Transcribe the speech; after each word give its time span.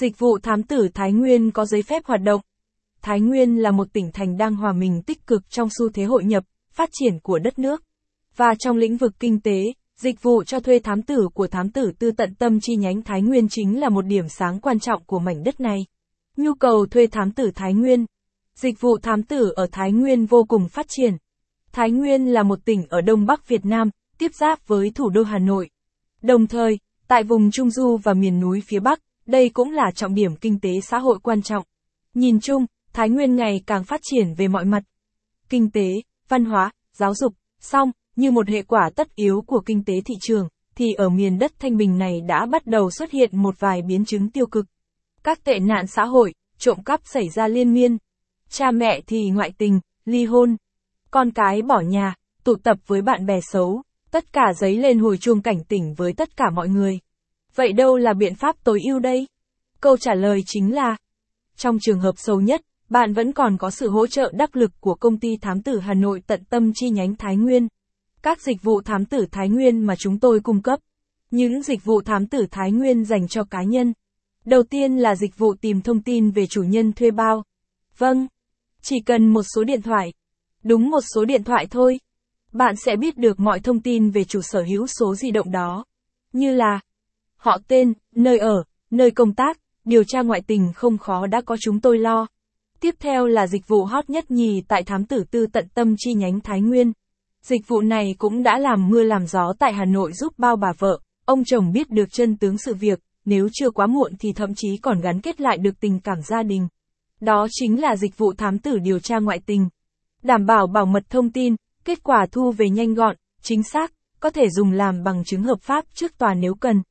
Dịch 0.00 0.18
vụ 0.18 0.38
thám 0.38 0.62
tử 0.62 0.88
Thái 0.94 1.12
Nguyên 1.12 1.50
có 1.50 1.64
giấy 1.64 1.82
phép 1.82 2.06
hoạt 2.06 2.22
động. 2.22 2.40
Thái 3.02 3.20
Nguyên 3.20 3.56
là 3.56 3.70
một 3.70 3.92
tỉnh 3.92 4.10
thành 4.12 4.36
đang 4.36 4.56
hòa 4.56 4.72
mình 4.72 5.02
tích 5.02 5.26
cực 5.26 5.50
trong 5.50 5.68
xu 5.78 5.88
thế 5.88 6.04
hội 6.04 6.24
nhập, 6.24 6.44
phát 6.72 6.88
triển 6.92 7.20
của 7.22 7.38
đất 7.38 7.58
nước. 7.58 7.82
Và 8.36 8.54
trong 8.58 8.76
lĩnh 8.76 8.96
vực 8.96 9.12
kinh 9.18 9.40
tế, 9.40 9.64
dịch 9.96 10.22
vụ 10.22 10.44
cho 10.44 10.60
thuê 10.60 10.78
thám 10.78 11.02
tử 11.02 11.28
của 11.34 11.46
thám 11.46 11.70
tử 11.70 11.92
tư 11.98 12.10
tận 12.10 12.34
tâm 12.34 12.58
chi 12.60 12.76
nhánh 12.76 13.02
Thái 13.02 13.22
Nguyên 13.22 13.48
chính 13.50 13.80
là 13.80 13.88
một 13.88 14.02
điểm 14.02 14.28
sáng 14.28 14.60
quan 14.60 14.80
trọng 14.80 15.04
của 15.04 15.18
mảnh 15.18 15.42
đất 15.42 15.60
này. 15.60 15.78
Nhu 16.36 16.54
cầu 16.54 16.86
thuê 16.86 17.06
thám 17.06 17.32
tử 17.32 17.50
Thái 17.54 17.74
Nguyên. 17.74 18.06
Dịch 18.54 18.80
vụ 18.80 18.98
thám 19.02 19.22
tử 19.22 19.52
ở 19.56 19.66
Thái 19.72 19.92
Nguyên 19.92 20.26
vô 20.26 20.44
cùng 20.48 20.68
phát 20.68 20.86
triển. 20.88 21.16
Thái 21.72 21.90
Nguyên 21.90 22.26
là 22.26 22.42
một 22.42 22.58
tỉnh 22.64 22.86
ở 22.88 23.00
Đông 23.00 23.26
Bắc 23.26 23.48
Việt 23.48 23.64
Nam, 23.66 23.90
tiếp 24.18 24.34
giáp 24.34 24.68
với 24.68 24.90
thủ 24.94 25.10
đô 25.10 25.22
Hà 25.22 25.38
Nội. 25.38 25.70
Đồng 26.22 26.46
thời, 26.46 26.78
tại 27.08 27.22
vùng 27.22 27.50
Trung 27.50 27.70
Du 27.70 27.96
và 27.96 28.14
miền 28.14 28.40
núi 28.40 28.62
phía 28.66 28.80
Bắc, 28.80 29.00
đây 29.26 29.48
cũng 29.48 29.70
là 29.70 29.90
trọng 29.94 30.14
điểm 30.14 30.36
kinh 30.36 30.60
tế 30.60 30.80
xã 30.80 30.98
hội 30.98 31.18
quan 31.22 31.42
trọng. 31.42 31.64
Nhìn 32.14 32.40
chung, 32.40 32.66
Thái 32.92 33.08
Nguyên 33.08 33.36
ngày 33.36 33.62
càng 33.66 33.84
phát 33.84 34.00
triển 34.02 34.34
về 34.34 34.48
mọi 34.48 34.64
mặt. 34.64 34.82
Kinh 35.48 35.70
tế, 35.70 36.02
văn 36.28 36.44
hóa, 36.44 36.70
giáo 36.92 37.14
dục, 37.14 37.34
song, 37.60 37.90
như 38.16 38.30
một 38.30 38.48
hệ 38.48 38.62
quả 38.62 38.90
tất 38.96 39.14
yếu 39.14 39.42
của 39.46 39.60
kinh 39.66 39.84
tế 39.84 39.94
thị 40.04 40.14
trường, 40.20 40.48
thì 40.74 40.92
ở 40.92 41.08
miền 41.08 41.38
đất 41.38 41.52
Thanh 41.58 41.76
Bình 41.76 41.98
này 41.98 42.20
đã 42.20 42.46
bắt 42.46 42.66
đầu 42.66 42.90
xuất 42.90 43.10
hiện 43.10 43.30
một 43.32 43.54
vài 43.58 43.82
biến 43.82 44.04
chứng 44.04 44.30
tiêu 44.30 44.46
cực. 44.46 44.66
Các 45.22 45.44
tệ 45.44 45.58
nạn 45.58 45.86
xã 45.86 46.04
hội, 46.04 46.34
trộm 46.58 46.82
cắp 46.84 47.00
xảy 47.04 47.28
ra 47.28 47.48
liên 47.48 47.74
miên. 47.74 47.98
Cha 48.48 48.70
mẹ 48.70 49.00
thì 49.06 49.30
ngoại 49.30 49.52
tình, 49.58 49.80
ly 50.04 50.24
hôn. 50.24 50.56
Con 51.10 51.30
cái 51.30 51.62
bỏ 51.62 51.80
nhà, 51.80 52.14
tụ 52.44 52.56
tập 52.56 52.78
với 52.86 53.02
bạn 53.02 53.26
bè 53.26 53.40
xấu, 53.40 53.82
tất 54.10 54.32
cả 54.32 54.52
giấy 54.56 54.76
lên 54.76 54.98
hồi 54.98 55.18
chuông 55.18 55.42
cảnh 55.42 55.64
tỉnh 55.64 55.94
với 55.94 56.12
tất 56.12 56.36
cả 56.36 56.50
mọi 56.50 56.68
người. 56.68 56.98
Vậy 57.54 57.72
đâu 57.72 57.96
là 57.96 58.14
biện 58.14 58.34
pháp 58.34 58.56
tối 58.64 58.80
ưu 58.84 58.98
đây? 58.98 59.26
Câu 59.80 59.96
trả 59.96 60.14
lời 60.14 60.42
chính 60.46 60.74
là, 60.74 60.96
trong 61.56 61.78
trường 61.80 62.00
hợp 62.00 62.14
sâu 62.16 62.40
nhất, 62.40 62.60
bạn 62.88 63.12
vẫn 63.12 63.32
còn 63.32 63.58
có 63.58 63.70
sự 63.70 63.90
hỗ 63.90 64.06
trợ 64.06 64.32
đắc 64.34 64.56
lực 64.56 64.70
của 64.80 64.94
công 64.94 65.18
ty 65.18 65.36
thám 65.36 65.62
tử 65.62 65.78
Hà 65.78 65.94
Nội 65.94 66.22
tận 66.26 66.44
tâm 66.44 66.72
chi 66.74 66.90
nhánh 66.90 67.16
Thái 67.16 67.36
Nguyên. 67.36 67.68
Các 68.22 68.40
dịch 68.40 68.62
vụ 68.62 68.80
thám 68.80 69.04
tử 69.04 69.26
Thái 69.30 69.48
Nguyên 69.48 69.80
mà 69.80 69.94
chúng 69.98 70.18
tôi 70.18 70.40
cung 70.40 70.62
cấp. 70.62 70.80
Những 71.30 71.62
dịch 71.62 71.84
vụ 71.84 72.00
thám 72.00 72.26
tử 72.26 72.46
Thái 72.50 72.72
Nguyên 72.72 73.04
dành 73.04 73.28
cho 73.28 73.44
cá 73.44 73.62
nhân. 73.62 73.92
Đầu 74.44 74.62
tiên 74.62 74.96
là 74.96 75.16
dịch 75.16 75.38
vụ 75.38 75.54
tìm 75.60 75.80
thông 75.80 76.02
tin 76.02 76.30
về 76.30 76.46
chủ 76.46 76.62
nhân 76.62 76.92
thuê 76.92 77.10
bao. 77.10 77.44
Vâng. 77.98 78.26
Chỉ 78.82 79.00
cần 79.06 79.28
một 79.28 79.42
số 79.54 79.64
điện 79.64 79.82
thoại. 79.82 80.12
Đúng 80.62 80.90
một 80.90 81.00
số 81.14 81.24
điện 81.24 81.44
thoại 81.44 81.66
thôi. 81.70 82.00
Bạn 82.52 82.74
sẽ 82.76 82.96
biết 82.96 83.18
được 83.18 83.40
mọi 83.40 83.60
thông 83.60 83.80
tin 83.80 84.10
về 84.10 84.24
chủ 84.24 84.40
sở 84.42 84.62
hữu 84.62 84.86
số 84.86 85.14
di 85.14 85.30
động 85.30 85.50
đó. 85.50 85.84
Như 86.32 86.54
là 86.54 86.80
họ 87.40 87.58
tên, 87.68 87.92
nơi 88.14 88.38
ở, 88.38 88.64
nơi 88.90 89.10
công 89.10 89.34
tác, 89.34 89.58
điều 89.84 90.04
tra 90.04 90.22
ngoại 90.22 90.40
tình 90.46 90.72
không 90.74 90.98
khó 90.98 91.26
đã 91.26 91.40
có 91.40 91.56
chúng 91.60 91.80
tôi 91.80 91.98
lo. 91.98 92.26
Tiếp 92.80 92.94
theo 92.98 93.26
là 93.26 93.46
dịch 93.46 93.68
vụ 93.68 93.84
hot 93.84 94.10
nhất 94.10 94.30
nhì 94.30 94.62
tại 94.68 94.82
thám 94.82 95.04
tử 95.04 95.24
tư 95.30 95.46
tận 95.52 95.68
tâm 95.74 95.94
chi 95.98 96.14
nhánh 96.14 96.40
Thái 96.40 96.60
Nguyên. 96.60 96.92
Dịch 97.42 97.68
vụ 97.68 97.80
này 97.80 98.14
cũng 98.18 98.42
đã 98.42 98.58
làm 98.58 98.88
mưa 98.88 99.02
làm 99.02 99.26
gió 99.26 99.52
tại 99.58 99.72
Hà 99.72 99.84
Nội 99.84 100.12
giúp 100.12 100.32
bao 100.38 100.56
bà 100.56 100.72
vợ, 100.78 100.98
ông 101.24 101.44
chồng 101.44 101.72
biết 101.72 101.90
được 101.90 102.12
chân 102.12 102.36
tướng 102.36 102.58
sự 102.58 102.74
việc, 102.74 103.00
nếu 103.24 103.48
chưa 103.52 103.70
quá 103.70 103.86
muộn 103.86 104.12
thì 104.18 104.32
thậm 104.32 104.54
chí 104.56 104.76
còn 104.82 105.00
gắn 105.00 105.20
kết 105.20 105.40
lại 105.40 105.58
được 105.58 105.80
tình 105.80 106.00
cảm 106.00 106.22
gia 106.22 106.42
đình. 106.42 106.68
Đó 107.20 107.46
chính 107.50 107.80
là 107.80 107.96
dịch 107.96 108.18
vụ 108.18 108.32
thám 108.32 108.58
tử 108.58 108.78
điều 108.78 108.98
tra 108.98 109.18
ngoại 109.18 109.40
tình. 109.46 109.68
Đảm 110.22 110.46
bảo 110.46 110.66
bảo 110.66 110.86
mật 110.86 111.02
thông 111.10 111.30
tin, 111.30 111.56
kết 111.84 112.02
quả 112.02 112.26
thu 112.32 112.52
về 112.52 112.68
nhanh 112.70 112.94
gọn, 112.94 113.16
chính 113.42 113.62
xác, 113.62 113.92
có 114.20 114.30
thể 114.30 114.50
dùng 114.50 114.72
làm 114.72 115.02
bằng 115.04 115.24
chứng 115.24 115.42
hợp 115.42 115.60
pháp 115.62 115.84
trước 115.94 116.18
tòa 116.18 116.34
nếu 116.34 116.54
cần. 116.54 116.82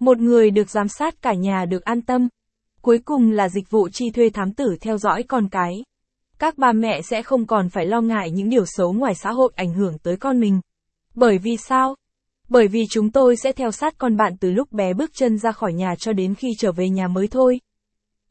Một 0.00 0.18
người 0.18 0.50
được 0.50 0.70
giám 0.70 0.88
sát 0.88 1.22
cả 1.22 1.34
nhà 1.34 1.64
được 1.64 1.84
an 1.84 2.02
tâm. 2.02 2.28
Cuối 2.82 2.98
cùng 3.04 3.30
là 3.30 3.48
dịch 3.48 3.70
vụ 3.70 3.88
chi 3.88 4.10
thuê 4.10 4.30
thám 4.30 4.52
tử 4.52 4.76
theo 4.80 4.98
dõi 4.98 5.22
con 5.22 5.48
cái. 5.48 5.72
Các 6.38 6.58
bà 6.58 6.72
mẹ 6.72 7.02
sẽ 7.02 7.22
không 7.22 7.46
còn 7.46 7.68
phải 7.68 7.86
lo 7.86 8.00
ngại 8.00 8.30
những 8.30 8.48
điều 8.48 8.64
xấu 8.66 8.92
ngoài 8.92 9.14
xã 9.14 9.32
hội 9.32 9.52
ảnh 9.56 9.74
hưởng 9.74 9.98
tới 9.98 10.16
con 10.16 10.40
mình. 10.40 10.60
Bởi 11.14 11.38
vì 11.38 11.56
sao? 11.56 11.94
Bởi 12.48 12.68
vì 12.68 12.86
chúng 12.90 13.10
tôi 13.10 13.36
sẽ 13.36 13.52
theo 13.52 13.70
sát 13.70 13.98
con 13.98 14.16
bạn 14.16 14.36
từ 14.40 14.50
lúc 14.50 14.72
bé 14.72 14.92
bước 14.94 15.10
chân 15.14 15.38
ra 15.38 15.52
khỏi 15.52 15.72
nhà 15.72 15.94
cho 15.98 16.12
đến 16.12 16.34
khi 16.34 16.48
trở 16.58 16.72
về 16.72 16.88
nhà 16.88 17.08
mới 17.08 17.28
thôi. 17.28 17.60